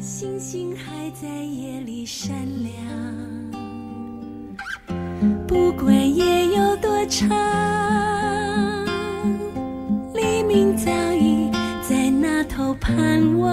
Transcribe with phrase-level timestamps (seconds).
[0.00, 2.32] 星星还在夜里闪
[2.62, 2.72] 亮，
[5.44, 7.28] 不管夜有多长，
[10.14, 11.50] 黎明早已
[11.82, 13.52] 在那头盼望。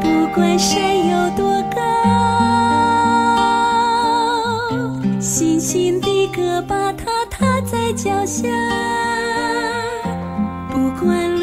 [0.00, 1.80] 不管山有多高，
[5.20, 8.48] 星星的歌把它踏在脚下。
[10.70, 11.41] 不管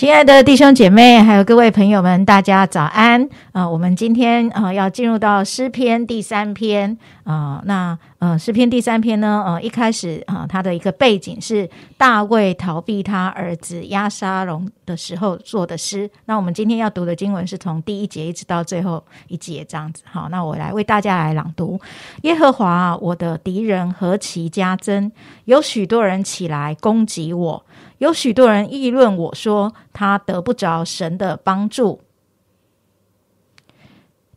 [0.00, 3.28] 亲爱的弟兄姐妹，还有各位朋友们，大家早安！
[3.52, 16.08] 啊、我们今天呃要进入到诗篇第三篇啊、那呃诗篇第三篇呢，呃一开始啊、它的一个背景是大卫逃避他儿子押沙龙的时候做的诗。
[16.26, 20.02] 那我们今天要读的经文是从第一节一直到最后一节这样子。
[20.04, 21.80] 好，那我来为大家来朗读：
[22.22, 25.10] 耶和华，我的敌人何其加增，
[25.46, 27.64] 有许多人起来攻击我。
[27.98, 32.00] 有许多人议论我说他得不着神的帮助，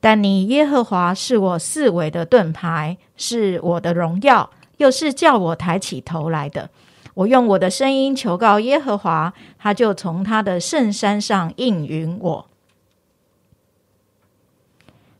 [0.04, 6.70] 但你耶和华是我四围的盾牌，是我的荣耀，又是叫我抬起头来的。
[7.14, 12.50] 我用我的声音求告耶和华，他就从他的圣山上应允我。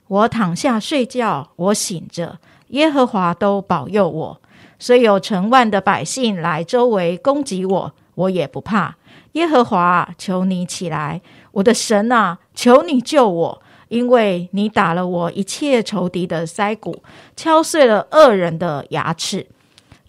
[0.09, 4.42] 我躺下睡觉，我醒着，耶和华都保佑我。
[4.78, 8.97] 虽有成万的百姓来周围攻击我，我也不怕。
[9.31, 11.22] 耶和华，求你起来，
[11.53, 13.62] 我的神啊，求你救我，
[13.94, 17.03] 因为你打了我一切仇敌的腮骨，
[17.36, 19.45] 敲碎了恶人的牙齿。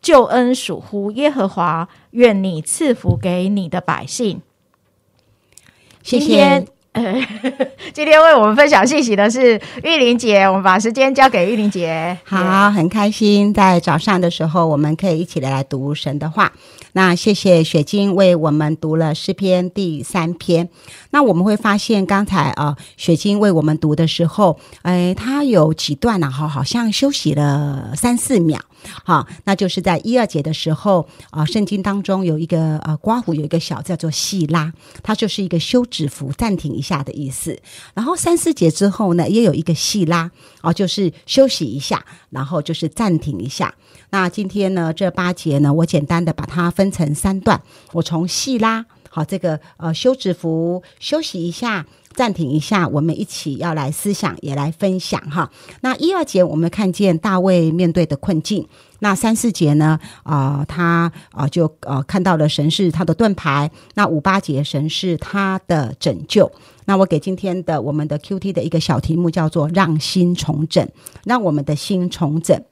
[0.01, 4.41] 救恩属乎耶和华，愿你赐福给你的百姓。
[6.03, 6.67] 谢今天
[7.93, 12.17] 今天为我们分享信息的是玉玲姐，我们把时间交给玉玲姐。
[12.25, 16.53] 好，很开心在早上的时候，我们可以一起来来读神的话。
[16.97, 20.69] 那谢谢雪晶为我们读了诗篇第三篇。
[21.11, 28.61] 那我们会发现，刚才啊、雪晶为我们读的时候，哎，她有几段呢、哈，好像休息了三四秒。
[29.03, 34.73] 好，那就是在一二节的时候啊、圣经当中有一个呃刮胡有一个小叫做细拉，
[35.03, 37.59] 它就是一个休止符，暂停一下的意思。
[37.95, 43.75] 然后三四节之后呢，也有一个细拉啊、就是休息一下，然后就是暂停一下。
[44.11, 47.59] 那今天呢，这八节呢，我简单的把它分分成三段，
[47.93, 51.87] 我从细拉好这个呃休止符休息一下。
[52.15, 55.51] 暂停一下，我们一起要来思想，也来分享哈。
[55.81, 58.65] 那一二节我们看见大卫面对的困境，
[59.01, 66.49] 那三四节呢，啊、他啊、就呃看到了神是他的盾牌，那五八节神是他的拯救。
[66.85, 70.89] 那我给今天的我们的 Q T 的一个小题目叫做“让心重整”，
[71.27, 72.63] 让我们的心重整。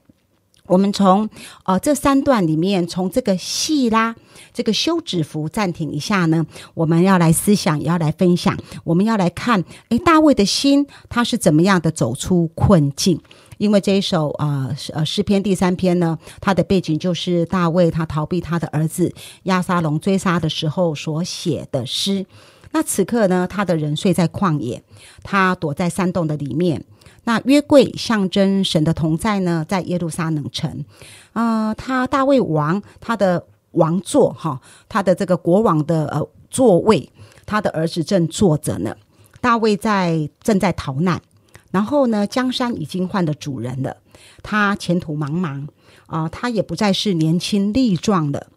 [0.67, 1.29] 我们从
[1.65, 4.15] 呃这三段里面，从这个细拉
[4.53, 13.19] 这个休止符暂停一下呢，我们要来思想，也要来分享，我们要来看，诶，大卫的心他是怎么样的走出困境？
[13.57, 19.13] 因为这一首呃呃诗篇第三篇呢，它的背景就是大卫他逃避他的儿子
[19.43, 22.25] 亚沙龙追杀的时候所写的诗。
[22.73, 24.83] 那此刻呢，他的人睡在旷野，
[25.23, 26.83] 他躲在山洞的里面。
[27.23, 30.83] 那约柜象征神的同在呢，在耶路撒冷城。
[31.31, 37.09] 啊，他大卫王他的王座哈，他的这个国王的呃座位，
[37.45, 38.95] 他的儿子正坐着呢。
[39.39, 41.21] 大卫在正在逃难，
[41.71, 43.97] 然后呢，江山已经换了主人了，
[44.41, 45.67] 他前途茫茫
[46.07, 48.47] 啊、他也不再是年轻力壮的。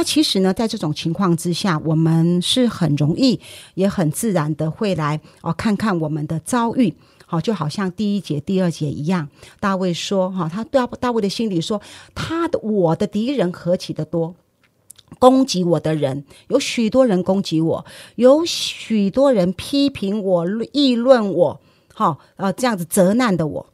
[0.00, 3.38] 那其实呢，在这种情况之下，我们是很容易，
[3.74, 6.94] 也很自然的会来哦，看看我们的遭遇。
[7.26, 9.28] 好，就好像第一节、第二节一样，
[9.60, 11.82] 大卫说：“哈，他大大卫的心里说，
[12.14, 14.34] 他的我的敌人何其的多，
[15.18, 17.84] 攻击我的人有许多人攻击我，
[18.14, 21.60] 有许多人批评我、议论我，
[21.92, 23.66] 好，呃，这样子责难的我。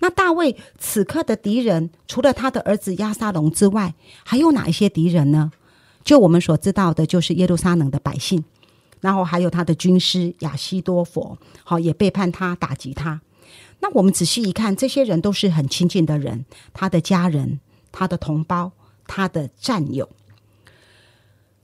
[0.00, 3.94] 那大卫此刻的敌人，除了他的儿子押沙龙之外，
[4.24, 5.52] 还有哪一些敌人呢？
[6.10, 8.42] 就我们所知道的，就是耶路撒冷的百姓，
[9.00, 13.20] 然后还有他的军师亚西多佛，好，也背叛他、打击他。
[13.78, 17.60] 那我们仔细一看，这些人都是很亲近的人，他的家人、
[17.92, 18.72] 他的同胞、
[19.06, 20.08] 他的战友。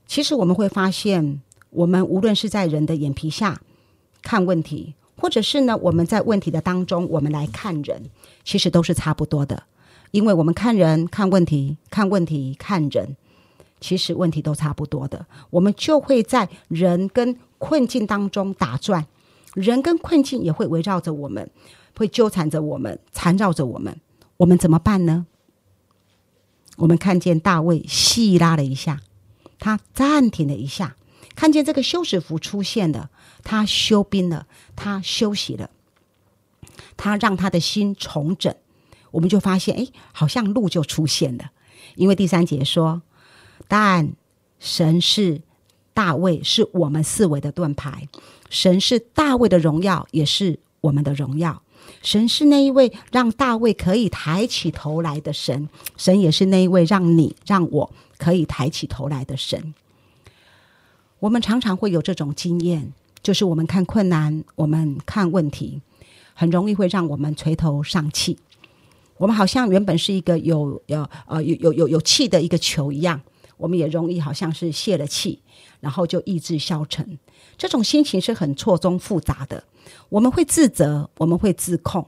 [0.05, 1.41] 其实我们会发现，
[1.71, 3.59] 我们无论是在人的眼皮下
[4.21, 8.03] 看问题，或者是呢，我们在问题的当中，我们来看人，
[8.45, 9.63] 其实都是差不多的。
[10.11, 13.17] 因为我们看人、看问题、看问题、看人，
[13.79, 15.25] 其实问题都差不多的。
[15.49, 19.07] 我们就会在人跟困境当中打转，
[19.53, 21.49] 人跟困境也会围绕着我们，
[21.95, 23.99] 会纠缠着我们，缠绕着我们。
[24.37, 25.25] 我们怎么办呢？
[26.77, 29.01] 我们看见大卫细拉了一下，
[29.57, 30.95] 他暂停了一下，
[31.35, 33.09] 看见这个休止符出现了，
[33.43, 34.45] 他休兵了，
[34.75, 35.71] 他休息了，
[36.95, 38.55] 他让他的心重整，
[39.09, 41.49] 我们就发现，哎，好像路就出现了。
[41.95, 43.01] 因为第三节说，
[43.67, 44.13] 但
[44.59, 45.41] 神是
[45.93, 48.07] 大卫，是我们四维的盾牌；
[48.49, 51.61] 神是大卫的荣耀，也是我们的荣耀。
[52.01, 59.73] 神是那一位让大卫可以抬起头来的神，神也是那一位让你让我可以抬起头来的神。
[61.19, 62.93] 我们常常会有这种经验，
[63.23, 65.81] 就是我们看困难，我们看问题，
[66.33, 68.37] 很容易会让我们垂头丧气。
[69.17, 73.19] 我们好像原本是一个有有呃有有有有气的一个球一样，
[73.57, 75.41] 我们也容易好像是泄了气，
[75.79, 77.19] 然后就意志消沉。
[77.57, 79.63] 这种心情是很错综复杂的。
[80.09, 82.07] 我们会自责，我们会自控，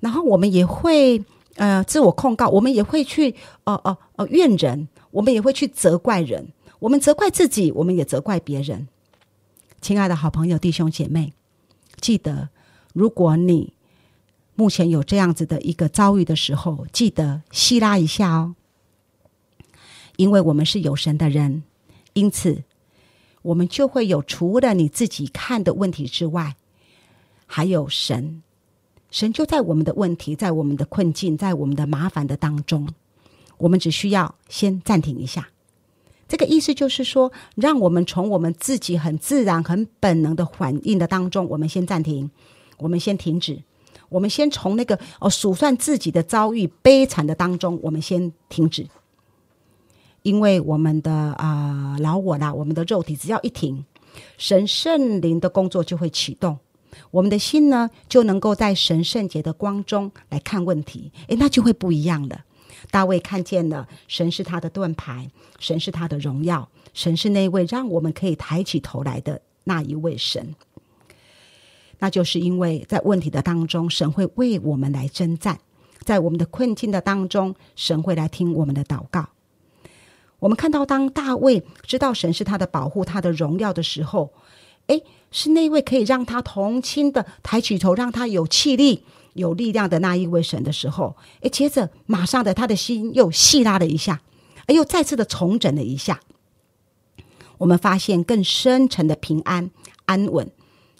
[0.00, 1.24] 然后我们也会
[1.56, 3.34] 呃自我控告，我们也会去
[3.64, 6.52] 呃呃呃怨人，我们也会去责怪人。
[6.78, 8.88] 我们责怪自己，我们也责怪别人。
[9.80, 11.32] 亲爱的好朋友、弟兄姐妹，
[12.00, 12.50] 记得，
[12.94, 13.72] 如果你
[14.54, 18.54] 目前有这样子的一个遭遇的时候，记得吸拉一下哦，
[20.18, 21.62] 因为我们是有神的人，
[22.12, 22.64] 因此
[23.42, 26.56] 我们就会有除了你自己看的问题之外，
[27.46, 28.42] 还有神，
[29.12, 32.88] 神就在我们的问题、在我们的困境、在我们的麻烦的当中，
[33.58, 35.50] 我们只需要先暂停一下。
[36.26, 42.28] 这个意思就是说，让我们从我们自己很自然、很本能的反应的当中，我们先暂停，
[42.78, 43.62] 我们先停止，
[44.08, 48.84] 我们先从那个哦数算自己的遭遇悲惨的当中，我们先停止，
[50.28, 53.82] 因为我们的啊老我啦，我们的肉体只要一停，
[54.36, 56.58] 神圣灵的工作就会启动，
[57.10, 62.44] 我们的心呢就能够在神圣洁的光中来看问题，诶，那就会不一样了。
[62.90, 70.54] 大卫看见了，神是他的盾牌，神是他的荣耀，神是那位让我们可以抬起头来的那一位神。
[72.00, 75.56] 那就是因为在问题的当中，神会为我们来征战；
[76.04, 79.26] 在我们的困境的当中，神会来听我们的祷告。
[80.40, 84.32] 我们看到，当大卫知道神是他的保护、他的荣耀的时候，
[84.86, 89.04] 诶，是那位可以让他同情的抬起头，让他有气力。
[89.34, 94.20] 有力量的那一位神的时候，诶，接着马上的他的心又细拉了一下，
[94.66, 96.18] 哎，又再次的重整了一下。
[97.58, 99.70] 我们发现更深沉的平安
[100.06, 100.50] 安稳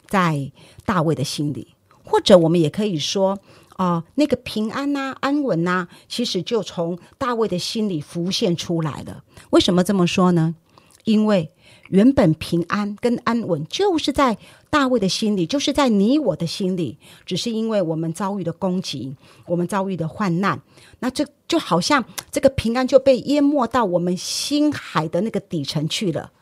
[0.06, 0.52] 在
[0.84, 1.74] 大卫的心里，
[2.04, 3.40] 或者我们也可以说，
[3.78, 9.22] 啊，那个平安呐、安稳呐，其实就从大卫的心里浮现出来了。
[9.50, 10.56] 为什么这么说呢？
[11.04, 11.52] 因为
[11.88, 14.36] 原本平安跟安稳就是在
[14.68, 19.14] 大卫的心里，就是在你我的心里，只是因为我们遭遇的攻击，
[19.46, 20.60] 我们遭遇的患难，
[20.98, 26.32] 那这就好像这个平安就被淹没到我们心海的那个底层去了。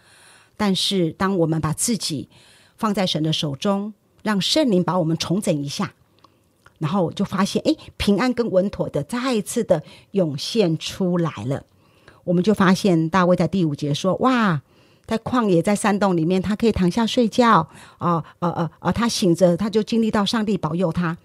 [0.57, 2.31] 但是，当我们把自己
[2.79, 3.93] 放在神的手中，
[4.23, 5.93] 让圣灵把我们重整一下，
[6.79, 9.83] 然后我就发现，哎，平安跟稳妥的再一次的
[10.13, 11.65] 涌现出来了。
[12.25, 14.63] 我们就发现大卫在第五节说：“哇。”
[15.07, 17.69] 在旷野，在山洞里面，他可以躺下睡觉。
[17.99, 21.17] 哦，呃，呃，呃，他醒着，他就经历到上帝保佑他。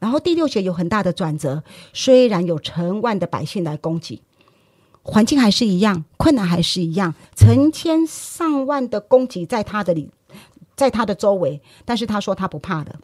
[0.00, 1.64] 然后第六节有很大的转折，
[1.94, 4.20] 虽然有成万的百姓来攻击，
[5.02, 10.10] 环境还是一样，困难还是一样，成千上万的攻击在他的里，
[10.76, 11.62] 在他的周围。
[11.86, 12.96] 但是他说他不怕的，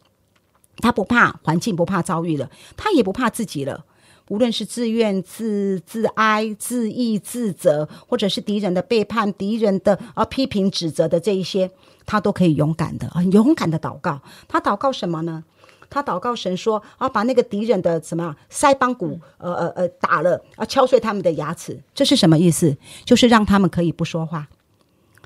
[0.79, 3.85] 他不怕环境，不怕遭遇了，他也不怕自己了。
[4.29, 11.71] 无论是自怨自自哀、自义、自责，或者是敌人的背叛、敌人的啊批评、指责的这一些，
[12.05, 14.21] 他都可以勇敢的、很勇敢的祷告。
[14.47, 15.45] 他祷告什么呢？
[15.89, 22.77] 他祷告神说：“啊，把那个敌人的什么腮帮骨，呃呃呃打了，啊敲碎他们的牙齿。”这是什么意思？
[23.07, 24.47] 就是让他们可以不说话，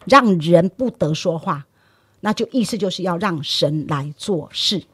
[0.04, 1.66] 让人不得说话。
[2.20, 4.84] 那就意思就是要让神来做事。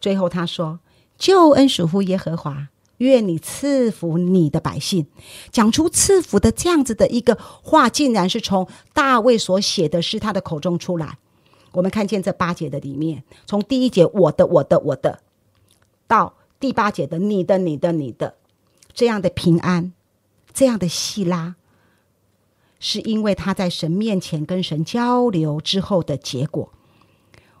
[0.00, 0.80] 最后他说
[1.18, 5.06] ：“救恩属乎耶和华。”愿你赐福你的百姓，
[5.50, 11.18] 讲出赐福的这样子的一个话，竟然是从大卫所写的诗他的口中出来。
[11.72, 15.20] 我们看见这八节的里面，从第一节“我的我的我的”
[16.08, 18.36] 到第八节的“你的你的你的”，
[18.94, 19.92] 这样的平安，
[20.54, 21.56] 这样的细拉，
[22.80, 26.72] 是因为他在神面前跟神交流之后的结果。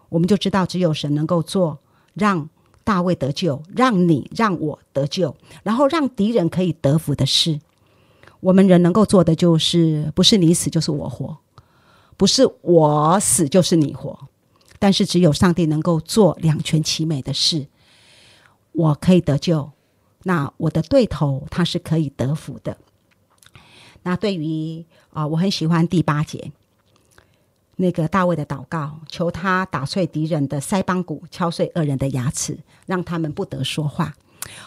[0.08, 1.80] 我们就知道，只有神能够做
[2.16, 2.48] 让。
[2.86, 7.58] 大卫得救，让你让我得救，然后让敌人可以得福的事，
[8.38, 11.36] 我们人能够做的就是，不是你死就是我活，
[12.16, 14.16] 不是我死就是你活，
[14.78, 17.66] 但是只有上帝能够做两全其美的事。
[18.70, 19.72] 我可以得救，
[20.22, 22.78] 那我的对头他是可以得福的。
[24.04, 26.52] 那对于啊，我很喜欢第八节，
[27.76, 34.14] 那个大卫的祷告，求他打碎敌人的腮帮骨，敲碎恶人的牙齿，让他们不得说话。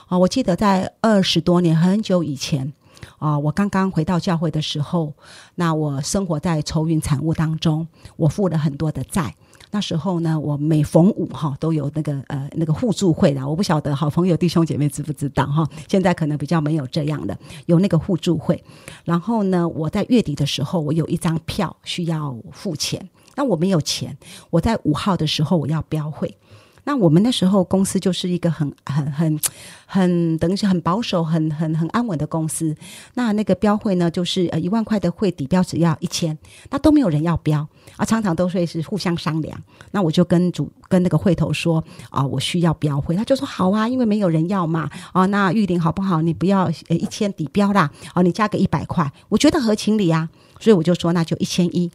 [0.07, 2.71] 啊，我记得在二十多年很久以前，
[3.17, 5.13] 啊，我刚刚回到教会的时候，
[5.55, 9.35] 那我生活在愁云惨雾当中，我负了很多的债。
[9.71, 15.67] 那时候呢，我每逢五哈都有那个呃那个互助会的，我不晓得好朋友弟兄姐妹知不知道哈？
[15.87, 18.63] 现在可能比较没有这样的，有那个互助会。
[19.03, 24.17] 然后呢，我在月底的时候，我有一张票需要付钱，那我没有钱，
[24.49, 26.35] 我在五号的时候我要标会。
[26.83, 29.39] 那我们那时候公司就是一个很很很
[29.85, 32.75] 很等于是很保守、很很很安稳的公司。
[33.13, 36.37] 那那个标会呢，就是呃一万块的会底标只要一千，
[36.69, 37.67] 那都没有人要标
[37.97, 39.61] 啊，常常都会是互相商量。
[39.91, 44.89] 那我就跟主跟那个会头说啊，我需要标会，他就说好啊，因为没有人要嘛。
[45.13, 46.21] 哦，那玉林好不好？
[46.21, 50.29] 你不要呃一千底标啦，哦，你加个一百块，我觉得合情理啊。
[50.59, 51.89] 所以我就说那就一千一。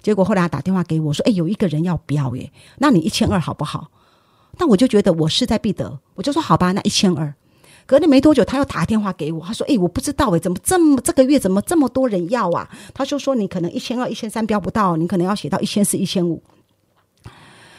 [0.00, 3.90] 结果后来他打电话给我说，哎，有一个人要标耶，那你一千二好不好？
[4.58, 7.34] 那我就觉得我势在必得，我就说好吧，那一千二。
[7.84, 16.42] 隔了没多久，他又打电话给我，他说：“哎，我不知道哎，怎么这么这个月怎么这么多人要啊？”他就说：“你可能一千二、一千三标不到，你可能要写到一千四、一千五。”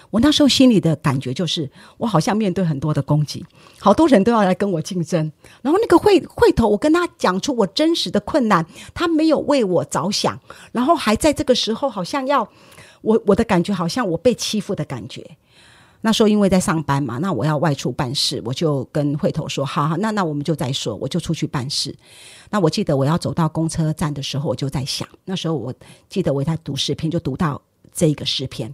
[0.09, 3.45] 我那时候心里的感觉就是，我好像面对很多的攻击，
[3.79, 5.29] 好多人都要来跟我竞争。
[5.61, 10.39] 然后那个会会头，我跟他讲出我真实的困难，他没有为我着想，
[10.71, 12.47] 然后还在这个时候好像要
[13.01, 15.35] 我，我的感觉好像我被欺负的感觉。
[16.01, 21.93] 那时候因为在上班嘛，那我要外出办事，我就跟会头说：“好，好，那那我们就再说，我就出去办事。”
[22.51, 25.73] 那我记得我要走到公车站的时候，我就在想，那时候我
[26.07, 27.61] 记得我在读诗篇，就读到
[27.91, 28.73] 这个诗篇，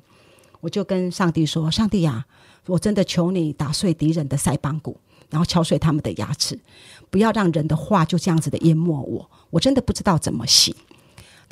[0.59, 2.25] 我就跟上帝说：“上帝呀，
[2.67, 4.97] 我真的求你打碎敌人的腮帮骨，
[5.29, 6.59] 然后敲碎他们的牙齿，
[7.09, 10.75] 不要让人的话就这样子的淹没我，我真的不知道怎么行。”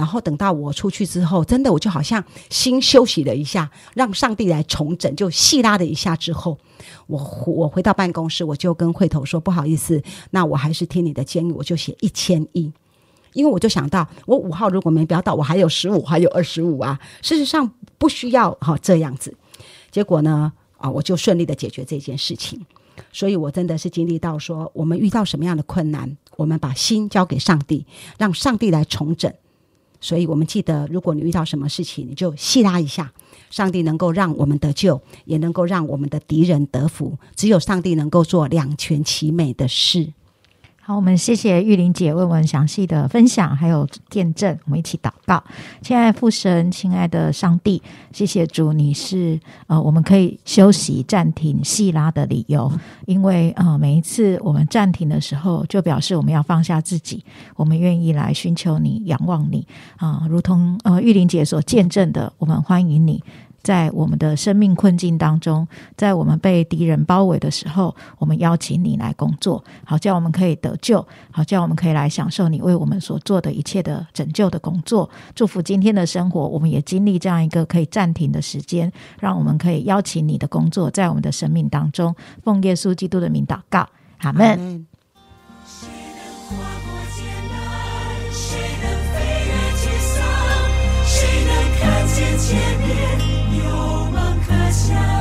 [0.01, 6.58] 然后等到我出去之后，真的我就好像心休息了一下，让上帝来重整，就细拉了一下之后，
[7.05, 12.72] 我我回到办公室，我就跟会头说不好意思，那我还是听你的建议，我就写一千一，
[13.34, 19.38] 因为我就想到我五号如果没标到，我还有十五，还有二十五啊，事实上不需要哈这样子。
[19.91, 22.60] 结果呢啊，我就顺利的解决这件事情，
[23.13, 27.86] 所以我真的是经历到说，我们遇到什么样的困难，我们把心交给上帝，
[28.17, 29.31] 让上帝来重整。
[30.01, 33.13] 所以，我们记得，如果你遇到什么事情，你就细拉一下。
[33.50, 37.17] 上帝能够让我们得救，也能够让我们的敌人得福。
[37.36, 40.12] 只有上帝能够做两全其美的事。
[40.91, 44.60] 好，我们谢谢玉玲姐为我们详细的分享，还有见证。
[44.65, 45.41] 我们一起祷告，
[45.81, 47.81] 亲爱的父神，亲爱的上帝，
[48.12, 52.69] 谢谢主，你是呃，我们可以休息、暂停、细拉的理由。
[53.05, 57.24] 因为呃，每一次我们暂停的时候，就表示我们要放下自己，
[57.55, 63.24] 我们愿意来寻求你、仰望你啊，如同呃玉玲姐所见证的，我们欢迎你。
[63.63, 75.10] 在我们的生命困境当中，在我们被敌人包围的时候，我们邀请你来工作，好叫我们可以得救，好叫我们可以来享受你为我们所做的一切的拯救的工作。
[75.36, 82.15] 祝福今天的生活，我们也经历这样一个可以暂停的时间，让我们可以邀请你的工作在我们的生命当中。
[82.44, 83.88] 奉耶稣基督的名祷告，
[84.20, 84.86] 阿门。
[94.88, 95.21] 见